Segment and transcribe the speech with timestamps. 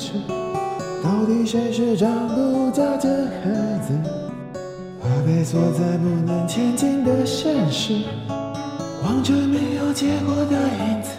[0.00, 0.14] 扯，
[1.04, 3.50] 到底谁是长不大的孩
[3.86, 3.92] 子？
[4.98, 8.00] 我被锁在不能前进的现实，
[9.04, 11.10] 望着没有结果的影子。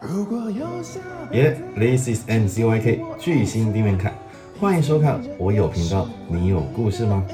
[0.00, 0.98] 如果有下
[1.30, 4.12] 耶、t h i s is MCYK 巨星地面看，
[4.58, 7.24] 欢迎收看我有频道，你有故事吗？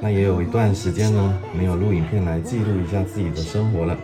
[0.00, 3.94] 那也有一段时间呢，没有录影片来记录一下自己的生活了。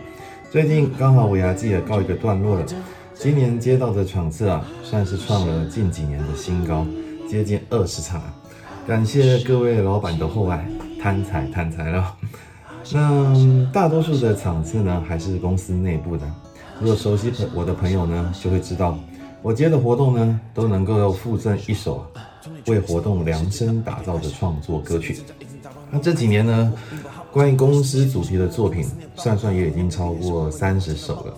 [0.51, 2.65] 最近刚好尾牙季也告一个段落了，
[3.17, 6.85] 今年接到的场次啊，算是创了近几年的新高，
[7.29, 8.33] 接近二十场啊。
[8.85, 10.67] 感谢各位老板的厚爱，
[11.01, 12.15] 贪财贪财了。
[12.91, 13.33] 那
[13.73, 16.29] 大多数的场次呢，还是公司内部的。
[16.79, 18.99] 如果熟悉我的朋友呢，就会知道，
[19.41, 22.05] 我接的活动呢，都能够附赠一首
[22.67, 25.23] 为活动量身打造的创作歌曲。
[25.89, 26.73] 那这几年呢，
[27.31, 31.33] 关于公司主题的作品，算算也已经超过三十首了。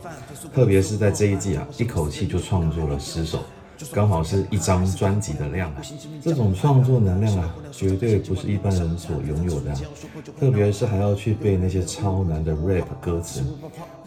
[0.58, 3.42] 特别是在这一季啊，一口气就创作了十首，
[3.94, 5.82] 刚好是一张专辑的量啊。
[6.20, 9.72] 这种创作能量啊，绝对不是一般人所拥有的。
[10.40, 13.44] 特别是还要去背那些超难的 rap 歌词，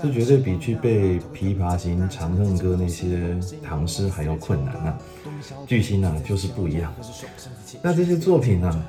[0.03, 4.99] 这绝对比去背《琵琶行》《长恨歌》那些唐诗还要困难啊。
[5.69, 6.93] 巨星啊，就是不一样。
[7.81, 8.85] 那这些作品呢，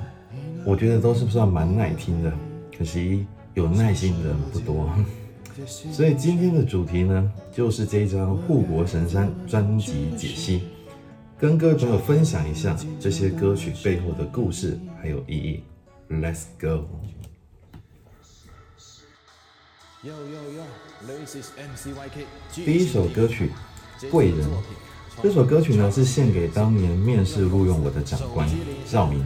[0.66, 2.32] 我觉得都是算蛮耐听的，
[2.76, 4.90] 可惜有耐心的人不多。
[5.66, 10.62] 所以今天的主题呢，就是这一张《护国神山》专辑解析，
[11.38, 15.62] 跟各位朋友分享一下这些歌曲背后的故事还有意义。
[16.10, 16.44] Let's
[21.56, 22.24] MCYK。
[22.54, 23.50] 第一首歌曲
[24.10, 24.46] 《贵人》，
[25.22, 28.48] 这首歌曲呢是献给当年面试录用我的长官
[28.90, 29.24] 赵明。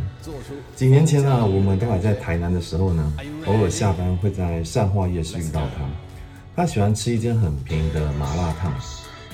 [0.74, 3.12] 几年前呢，我们都还在台南的时候呢，
[3.46, 6.05] 偶尔下班会在善化夜市遇到他。
[6.56, 8.72] 他喜欢吃一间很便宜的麻辣烫，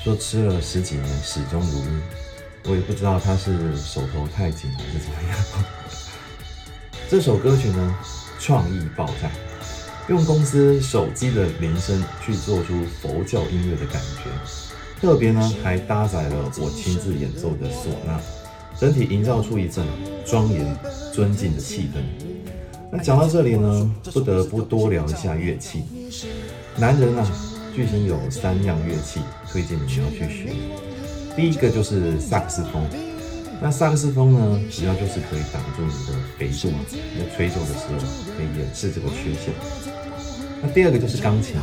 [0.02, 2.68] 说吃了十几年始终如一。
[2.68, 5.38] 我也不知道他是手头太紧还是怎么样。
[7.08, 7.96] 这首歌曲呢，
[8.40, 9.30] 创意爆炸，
[10.08, 14.22] 用公司手机的铃声去做出佛教音乐的感觉。
[15.00, 18.20] 特别呢，还搭载了我亲自演奏的唢呐，
[18.76, 19.86] 整体营造出一阵
[20.26, 20.76] 庄严
[21.12, 22.02] 尊敬的气氛。
[22.90, 25.84] 那讲到这里呢，不得不多聊一下乐器。
[26.76, 27.26] 男人啊，
[27.74, 30.52] 巨星有三样乐器推荐你们要去学。
[31.36, 32.84] 第一个就是萨克斯风。
[33.60, 37.98] 那萨克斯风呢，主要就是可以挡住你的肥度，你在吹奏的时候
[38.36, 39.54] 可以掩饰这个缺陷。
[40.62, 41.56] 那第二个就是钢琴，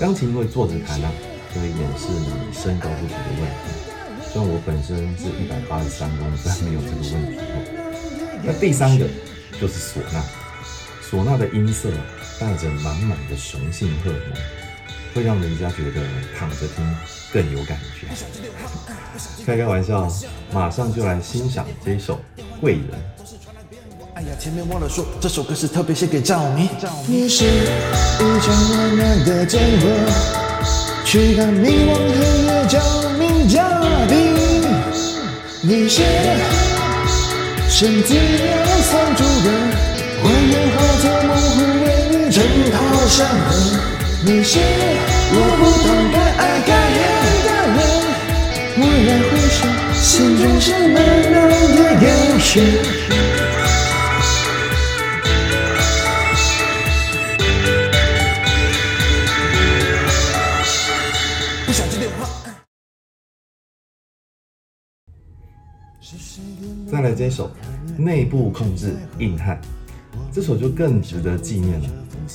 [0.00, 1.12] 钢琴因为坐着弹啊，
[1.54, 3.54] 可以掩饰你身高不足的问题。
[4.32, 8.40] 虽然我本身是一百八十三公分，没有这个问题哦。
[8.44, 9.06] 那第三个
[9.60, 10.24] 就是唢呐，
[11.08, 11.90] 唢呐的音色
[12.42, 14.36] 带着满满的雄性荷尔蒙，
[15.14, 16.00] 会让人家觉得
[16.36, 16.96] 躺着听
[17.32, 18.08] 更有感觉。
[19.46, 20.12] 开开玩笑，
[20.52, 22.16] 马上就来欣赏这一首
[22.60, 22.82] 《贵人》。
[24.14, 26.68] 哎呀，前面忘了说，这首歌是特别写给赵明。
[27.06, 29.86] 你是一张温暖的灯火，
[31.04, 32.80] 驱赶迷惘黑夜，照
[33.20, 33.78] 明家
[34.08, 34.34] 庭。
[35.62, 36.02] 你是
[37.68, 39.48] 神子要放逐的
[40.24, 41.81] 火焰，化作模糊，
[43.02, 43.80] 征讨伤痕。
[44.24, 47.82] 你是我不懂该爱该恨的。
[49.94, 50.94] 心中是满
[51.30, 52.62] 满的忧伤。
[61.66, 62.28] 不想接电话。
[66.90, 67.50] 再来这首
[68.00, 69.60] 《内部控制硬汉》，
[70.32, 71.88] 这首就更值得纪念了。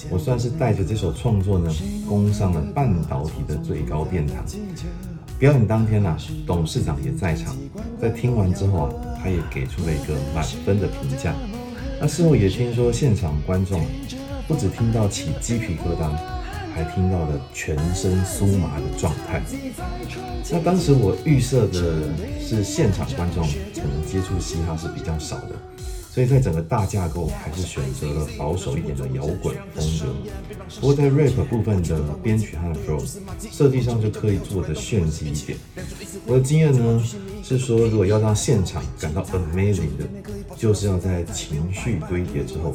[0.09, 1.74] 我算是带着这首创作呢，
[2.08, 4.46] 攻上了半导体的最高殿堂。
[5.40, 6.16] 表演当天啊，
[6.46, 7.56] 董事长也在场，
[8.00, 11.34] 在听完之后啊，他也给出了一个满分的评价。
[12.00, 13.81] 那事后也听说现场观众
[14.47, 16.12] 不只听到起鸡皮疙瘩，
[16.75, 19.41] 还听到了全身酥麻的状态。
[20.52, 22.04] 那当时我预设的
[22.39, 23.44] 是现场观众
[23.74, 25.56] 可能接触嘻哈是比较少的，
[26.18, 30.16] 所以在整个大架构还是选择了保守一点的摇滚风格。
[30.81, 33.08] 不过在 rap 部分的编曲和 flow
[33.52, 35.60] 设计上就刻意做的炫技一点。
[36.25, 37.04] 我的经验呢
[37.44, 40.08] 是说，如果要让现场感到 amazing 的，
[40.58, 42.74] 就是要在情绪堆叠之后，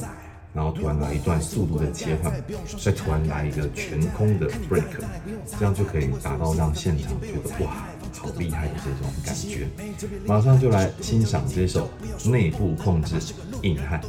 [0.55, 2.33] 然后突然来一段速度的切换，
[2.81, 4.85] 再突然来一个全空的 break，
[5.59, 7.89] 这样就可以达到让现场觉得哇，
[8.19, 9.69] 好厉害的这种感觉。
[10.27, 11.91] 马上就来欣赏这首
[12.31, 13.15] 《内部控制
[13.63, 14.01] 硬汉》。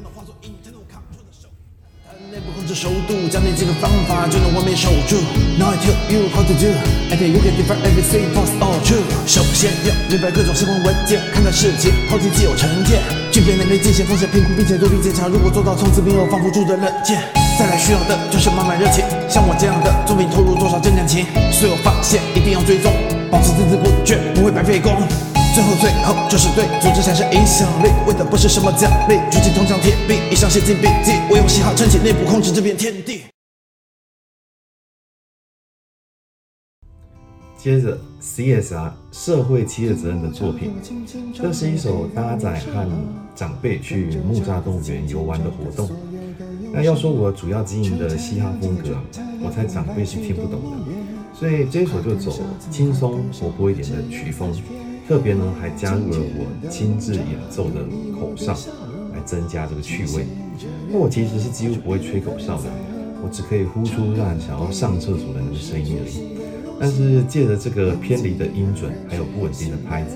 [2.31, 5.19] 内部控控制熟度，教你几个方法就能完美守住。
[5.59, 6.71] Now I tell you how to do,
[7.11, 9.03] I tell you can differ everything false or true。
[9.27, 15.29] 首先要明白各种相关文件，看待事情抛弃既有成见，具备能力界限风险评估，并且独立坚强。
[15.29, 17.21] 如果做到从此没有防不住的冷箭，
[17.59, 19.03] 再来需要的就是满满热情。
[19.29, 22.89] 像我这样的作品投入多少真感情，所有发现一定要追踪，
[23.33, 24.93] 保持孜孜不倦，不会白费功。
[25.55, 33.23] 最后，最后就是对组织产生影响力，为的不是什么奖励，举起铜墙铁壁，以上写进笔记，我用嘻哈撑起内部，控制这片天地。
[37.57, 40.75] 接着，CSR 社会企业责任的作品，
[41.33, 42.87] 这是一首搭载和
[43.33, 45.89] 长辈去木栅动物园游玩的活动。
[46.71, 48.95] 那要说我主要经营的嘻哈风格，
[49.41, 50.77] 我猜长辈是听不懂的，
[51.43, 52.31] 所以这一首就走
[52.71, 54.49] 轻松活泼一点的曲风。
[55.05, 57.85] 特别呢，还加入了我亲自演奏的
[58.17, 58.53] 口哨，
[59.11, 60.25] 来增加这个趣味。
[60.89, 62.69] 那我其实是几乎不会吹口哨的，
[63.21, 66.37] 我只可以呼出让人想要上厕所的那个声音而已。
[66.79, 70.15] 但是借着这个偏离的音准，还有不稳定的拍子，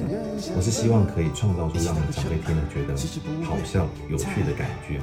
[0.56, 2.96] 我是希望可以创造出让长辈听了觉得
[3.44, 5.02] 好笑、有趣的感觉。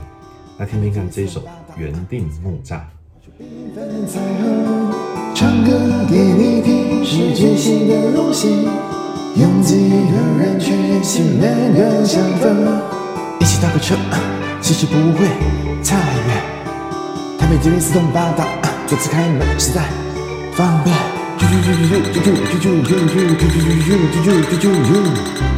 [0.56, 1.42] 来听听看这首
[1.76, 2.80] 《原定木栅》。
[5.34, 5.72] 唱歌
[6.08, 8.69] 给你听，是巨星的荣幸。
[9.34, 9.96] 拥挤的
[10.38, 12.81] 人群，心连个相逢。
[13.40, 13.96] 一起搭个车，
[14.60, 15.26] 其实不会
[15.82, 15.96] 太
[16.28, 16.40] 远。
[17.36, 18.46] 台北捷运四通八达，
[18.86, 19.82] 左次开门实在
[20.52, 20.94] 方便。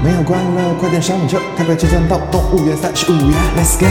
[0.02, 1.38] 没有关了，快点上车。
[1.54, 3.84] 台北车站到动物园三十五元，Let's go。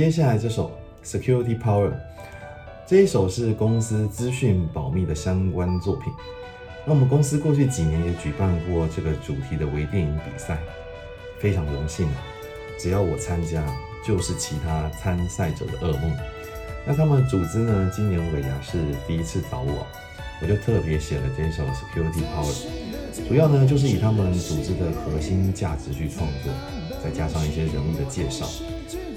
[0.00, 0.72] 接下来这首
[1.06, 1.88] 《Security Power》
[2.86, 6.10] 这一首是公司资讯保密的相关作品。
[6.86, 10.56] 那我们公司过去几年也举办过这个主题的微电影比赛，
[11.38, 12.16] 非常荣幸啊！
[12.78, 13.62] 只要我参加，
[14.02, 16.10] 就是其他参赛者的噩梦。
[16.86, 19.86] 那他们组织呢，今年尾牙是第一次找我，
[20.40, 22.54] 我就特别写了这一首《Security Power》，
[23.28, 26.50] 主要呢就是以他们组织的核心价值去创作，
[27.04, 28.46] 再加上一些人物的介绍。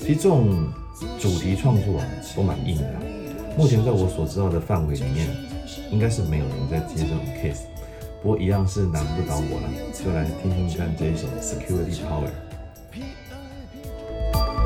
[0.05, 0.67] 其实这种
[1.17, 2.05] 主题创作啊，
[2.35, 2.83] 都蛮硬的。
[3.57, 5.25] 目前在我所知道的范围里面，
[5.89, 7.61] 应该是没有人在接这种 case。
[8.21, 12.27] 不过一样是难不倒我了，就来听听看这一首 Security Power。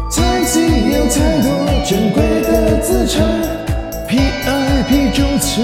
[0.10, 1.48] 太近有太多
[1.86, 3.24] 珍贵的资产
[4.08, 5.62] ，PIP 主持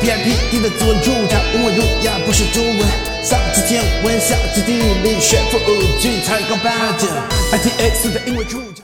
[0.00, 2.88] VIP 低的自问主张，温文儒雅不是中文。
[3.22, 7.06] 上知天文，下知地理，学富五句才高八九。
[7.52, 8.82] ITX 的英文主角。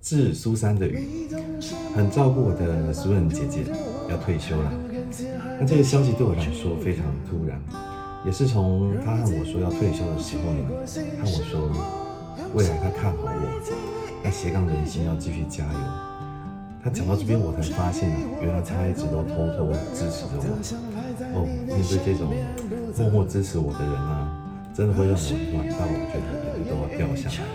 [0.00, 1.28] 致苏珊的雨，
[1.96, 3.64] 很照顾我的苏恩姐姐
[4.08, 4.72] 要退休了。
[5.58, 7.60] 那这个消息对我来说非常突然，
[8.24, 10.68] 也是从她和我说要退休的时候呢，
[11.24, 11.68] 和我说
[12.54, 13.60] 未来她看好我，
[14.22, 16.11] 那斜杠人心要继续加油。
[16.82, 20.58] 他讲到这边，我才发现啊，原来他一直都偷偷支持着我。
[21.34, 22.34] 哦，面对这种
[22.98, 24.42] 默默支持我的人啊，
[24.74, 25.20] 真的会让我
[25.54, 27.46] 暖到，我觉得眼泪都要掉下来。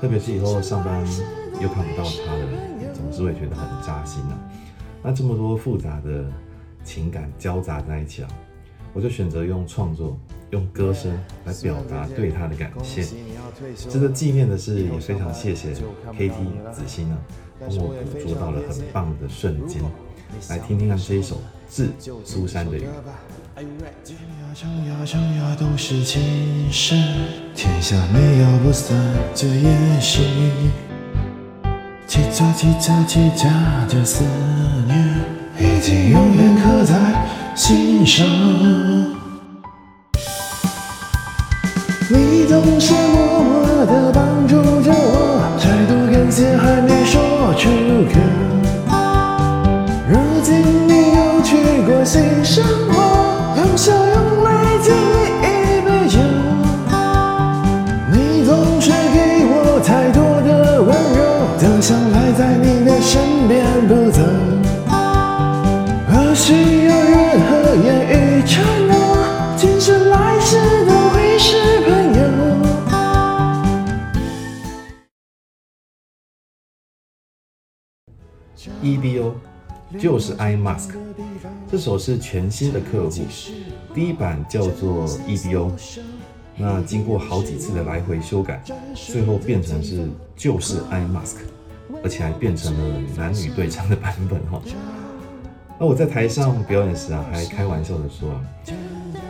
[0.00, 1.00] 特别是以后上班
[1.60, 2.48] 又看不到他了，
[2.92, 4.34] 总是会觉得很扎心啊。
[5.00, 6.24] 那这么多复杂的
[6.82, 8.28] 情感交杂在一起啊，
[8.92, 10.18] 我就选择用创作、
[10.50, 11.12] 用歌声
[11.44, 13.04] 来表达对他的感谢。
[13.88, 16.32] 值得纪念的是，也非常谢谢 KT
[16.72, 17.18] 子欣啊。
[17.58, 19.82] 帮我捕捉到了很棒的瞬间，
[20.50, 21.36] 来听听看这一首
[21.70, 21.88] 《致
[22.22, 22.82] 苏珊的雨》。
[25.56, 26.04] 都是
[27.54, 28.94] 天下没有不散
[29.34, 30.20] 的宴席。
[32.06, 34.22] 叽喳叽喳叽喳的思
[34.86, 35.18] 念，
[35.58, 37.26] 已经永远刻在
[37.56, 39.15] 心上。
[42.08, 44.15] 你总是默默的
[78.86, 79.32] EBO
[79.98, 80.90] 就是 I Mask，
[81.68, 83.22] 这首是全新的客户，
[83.92, 85.72] 第一版叫做 EBO，
[86.56, 88.62] 那经过好几次的来回修改，
[88.94, 91.38] 最后变成是就是 I Mask，
[92.04, 94.62] 而且还变成了男女对唱的版本哈。
[95.80, 98.40] 那我在台上表演时啊，还开玩笑的说，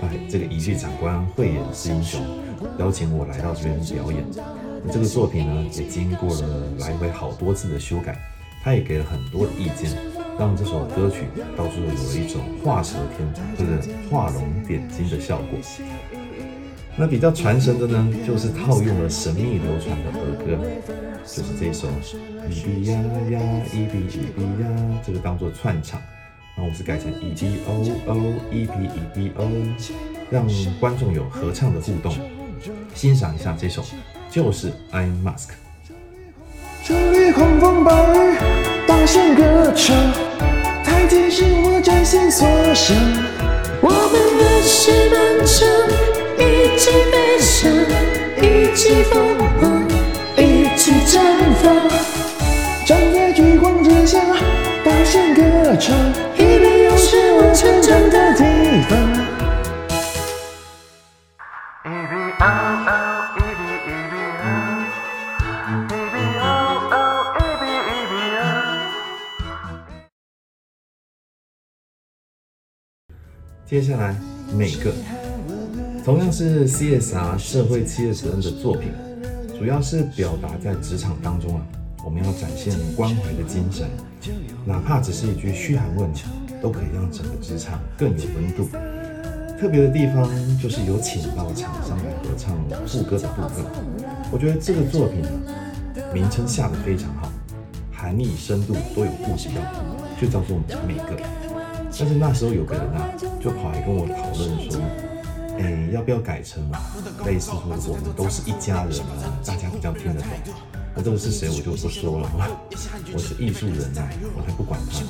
[0.03, 2.21] 哎，这个一句长官慧眼识英雄，
[2.79, 4.23] 邀请我来到这边表演。
[4.93, 8.17] 这个作品呢，也经过了来回好多次的修改，
[8.67, 9.97] 他也给了很多意见，
[10.37, 13.81] 让这首歌曲到最后有了一种画蛇添足或者
[14.11, 15.57] 画龙点睛的效果。
[16.97, 20.59] 那比较传神的呢，就是套用了神秘流传的儿歌，
[21.25, 21.87] 就是这首
[22.51, 23.41] 一比呀呀，
[23.73, 26.03] 一比一比呀，这个当做串场。
[26.57, 29.49] 那我是改成 E B O O E B E B O，
[30.29, 30.45] 让
[30.81, 32.13] 观众有合唱的互动，
[32.97, 33.85] 欣赏一下这首
[34.29, 35.51] 就是 I Mask。
[36.89, 38.37] 这里狂风暴雨，
[38.87, 39.97] 大声歌唱，
[40.85, 42.97] 台阶是我真心所想。
[43.81, 45.67] 我们的是奔腾，
[46.39, 47.73] 一起飞翔，
[48.41, 49.83] 一起疯狂，
[50.37, 51.19] 一起绽
[51.61, 51.75] 放。
[52.87, 54.21] 站在聚光之下，
[54.85, 55.43] 大声歌
[55.81, 55.93] 唱。
[73.69, 74.15] 接下来，
[74.57, 74.93] 每个
[76.05, 78.93] 同样是 CSR 社会企业责任的作品，
[79.59, 81.67] 主要是表达在职场当中啊，
[82.05, 83.89] 我们要展现关怀的精神，
[84.65, 88.69] 哪怕只是一句嘘寒问暖，都可以让整个职场更有温度。
[89.59, 90.31] 特别的地方
[90.63, 92.57] 就是有请到厂商来合唱
[92.87, 93.65] 副歌的部分，
[94.31, 97.33] 我觉得这个作品啊，名称下的非常好，
[97.91, 99.61] 含义深度都有顾及到，
[100.21, 100.57] 就叫做
[100.87, 101.21] 每个。
[101.99, 103.09] 但是那时候有个人啊，
[103.41, 104.81] 就跑来跟我讨论说，
[105.59, 106.63] 哎，要不要改成
[107.25, 110.29] 类似说我们都是一家人啊，大家比较听得懂。
[110.95, 112.31] 那这个是谁我就不说了，
[113.15, 115.01] 我是艺术人啊，我才不管他。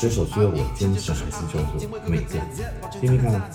[0.00, 2.38] 这首歌我坚持还是叫做每个，
[3.00, 3.50] 听听看啊。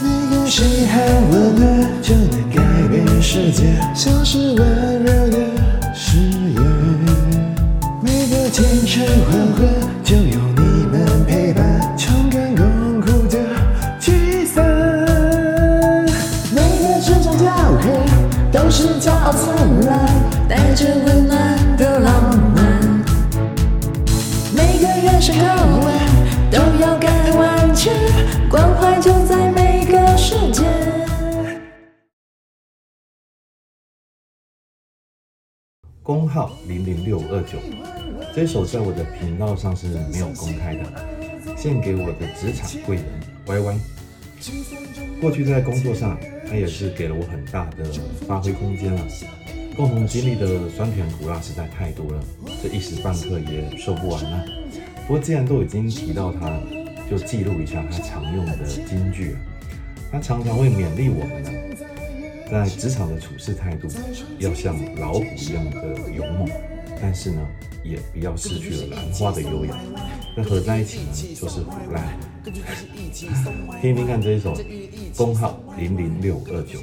[0.00, 5.36] 每个嘘寒问暖就能改变世界，像是温热的
[5.94, 6.62] 誓言。
[8.02, 9.77] 每个清晨黄昏
[10.08, 10.47] 就有
[36.38, 37.58] 号零零六二九，
[38.32, 40.84] 这首在我的频道上是没有公开的，
[41.56, 43.04] 献给我的职场贵人
[43.46, 43.78] Y Y。
[45.20, 46.16] 过去在工作上，
[46.48, 47.84] 他也是给了我很大的
[48.28, 49.00] 发挥空间了。
[49.76, 52.22] 共同经历的酸甜苦辣实在太多了，
[52.62, 54.44] 这一时半刻也说不完了。
[55.08, 56.56] 不过既然都已经提到他，
[57.10, 59.38] 就记录一下他常用的金句啊。
[60.12, 61.50] 他常常会勉励我们呢，
[62.50, 63.88] 在职场的处事态度
[64.38, 66.48] 要像老虎一样的勇猛，
[67.00, 67.46] 但是呢，
[67.84, 69.76] 也不要失去了兰花的优雅。
[70.40, 72.16] 那合在一起呢，就是虎烂。
[73.82, 74.56] 听听看这一首，
[75.16, 76.78] 工号零零六二九。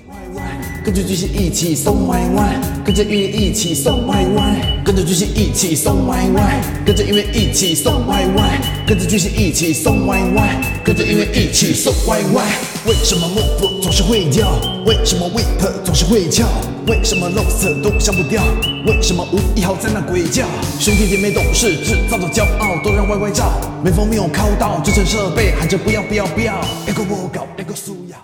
[0.83, 12.45] 跟着巨星一起送 Y Y，跟着音乐一起送 Y Y，跟着巨星一起送 Y Y，跟着音乐一起送 Y Y，跟着巨星一起送 Y Y，跟着音乐一起送 Y Y。
[12.88, 14.59] 为什么幕布总是会掉？
[14.85, 16.45] 为什么 w 特总是会翘？
[16.88, 18.44] 为什么 Lost 都香不掉？
[18.86, 20.46] 为什么吴一豪在那鬼叫？
[20.80, 23.60] 兄弟姐妹懂事，制造的骄傲都让 Y Y 照。
[23.84, 28.18] 没风没有靠到，制成设备喊着不要不要不要，一个我搞一个输要。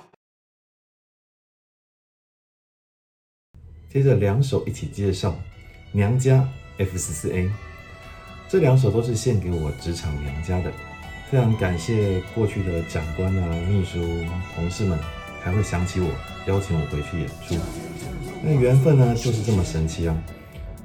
[3.89, 5.31] 接着两首一起介绍，
[5.91, 6.47] 《娘家》
[6.83, 7.49] F 十四 A，
[8.47, 10.71] 这两首都是献给我职场娘家的，
[11.31, 13.99] 非常感谢过去的长官啊、秘书、
[14.55, 14.99] 同事们，
[15.41, 16.09] 还会想起我，
[16.45, 17.55] 邀请我回去演出。
[18.43, 20.17] 那缘分呢，就是这么神奇啊！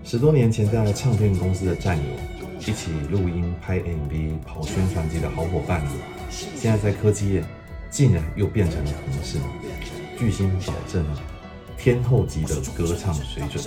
[0.05, 2.05] 十多年前在唱片公司的战友，
[2.61, 5.93] 一起录音、拍 MV、跑宣传机的好伙伴们，
[6.31, 7.45] 现在在科技业，
[7.91, 9.39] 竟然又变成了同事，
[10.19, 11.36] 巨星保证了！
[11.79, 13.65] 天后级的歌唱水准，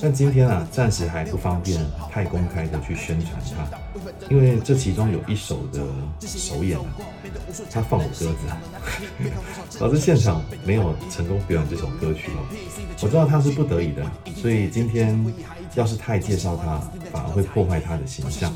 [0.00, 3.78] 但今天啊，暂时还不方便太公开的去宣传它，
[4.30, 5.82] 因为这其中有一首的
[6.20, 6.84] 首演啊，
[7.70, 12.46] 他放我鸽子， 导致现场没有成功表演这首歌曲哦。
[13.02, 14.04] 我知道他是不得已的，
[14.36, 15.22] 所以今天
[15.74, 18.52] 要是太介绍他，反而会破坏他的形象。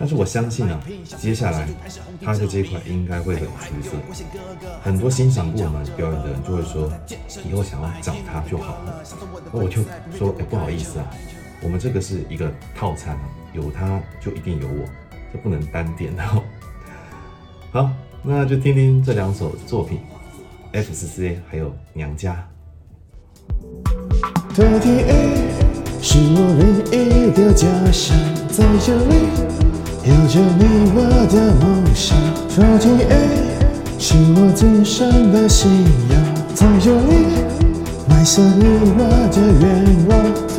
[0.00, 0.80] 但是我相信啊，
[1.18, 1.68] 接下来
[2.22, 3.44] 他的这一块应该会很
[3.82, 3.96] 出色。
[4.82, 6.90] 很多欣赏过我们表演的人就会说，
[7.46, 9.02] 以后想要找他就好了。
[9.52, 9.82] 那我就
[10.16, 11.06] 说，哎，不好意思啊，
[11.62, 13.14] 我们这个是一个套餐，
[13.52, 14.88] 有他就一定有我，
[15.30, 16.24] 这不能单点的。
[17.70, 17.90] 好，
[18.22, 20.00] 那就听听这两首作品
[20.72, 22.42] ，F 四 C A 还有娘家。
[24.54, 25.50] 特地 A
[26.00, 28.16] 是我唯一的家乡，
[28.48, 29.49] 在这里
[30.10, 30.98] 有着你我
[31.30, 32.18] 的梦想。
[32.48, 33.14] 特地 A
[33.96, 35.70] 是我今生的信
[36.10, 36.12] 仰，
[36.52, 37.10] 在这里
[38.08, 38.64] 埋下你
[38.98, 39.00] 我
[39.30, 39.64] 的愿
[40.08, 40.49] 望。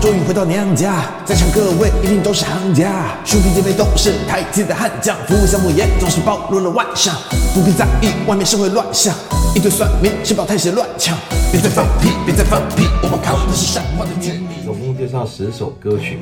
[0.00, 1.04] 终于回到娘家。
[1.24, 5.16] 在场各位一定都是行家，兄弟姐妹都是台铁的悍将。
[5.26, 7.14] 服务项目也总是包罗了万象，
[7.52, 9.14] 不必在意外面社会乱象。
[9.56, 11.18] 一堆算命先保太谁乱抢，
[11.50, 14.64] 别再放屁，别再放屁，我们靠的是闪光的天地。
[14.64, 16.18] 总共介绍十首歌曲，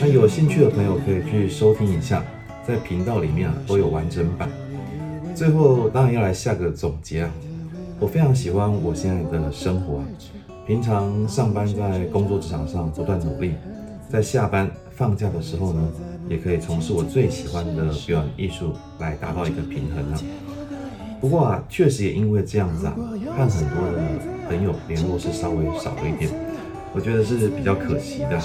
[0.00, 2.24] 那有兴趣的朋友可以去收听一下，
[2.66, 4.48] 在频道里面啊都有完整版。
[5.34, 7.30] 最后当然要来下个总结啊，
[8.00, 10.02] 我非常喜欢我现在的生活，
[10.68, 13.54] 平常上班在工作职场上不断努力，
[14.10, 15.80] 在下班放假的时候呢，
[16.28, 20.20] 也可以从事我最喜欢的表演艺术来达到一个平衡啊。
[21.22, 22.94] 不过啊，确实也因为这样子啊，
[23.34, 24.02] 和很多的
[24.46, 26.30] 朋友联络是稍微少了一点，
[26.92, 28.38] 我觉得是比较可惜的。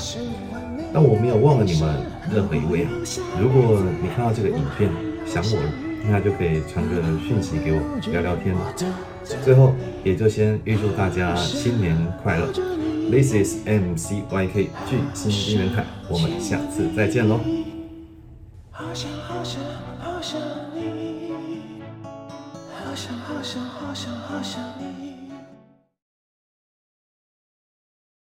[0.94, 1.94] 但我没有忘了你们
[2.34, 2.89] 任何一位啊。
[3.38, 4.89] 如果你看到这个影片
[5.25, 5.74] 想我了，
[6.10, 7.80] 那就可以传个讯息给我
[8.12, 8.74] 聊聊天了。
[9.44, 12.52] 最后也就先预祝大家新年快乐。
[13.10, 17.39] This is MCYK 巨星金元凯，我们下次再见喽。
[18.72, 19.62] 好想好想
[20.00, 20.39] 好想
[20.74, 21.32] 你，
[22.74, 24.92] 好想好想好想好想你。